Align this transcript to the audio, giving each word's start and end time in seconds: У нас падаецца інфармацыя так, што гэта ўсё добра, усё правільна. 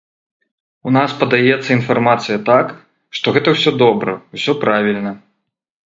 У 0.91 0.93
нас 0.97 1.11
падаецца 1.19 1.69
інфармацыя 1.75 2.37
так, 2.49 2.73
што 3.19 3.35
гэта 3.39 3.49
ўсё 3.57 3.71
добра, 3.85 4.11
усё 4.39 4.51
правільна. 4.65 5.11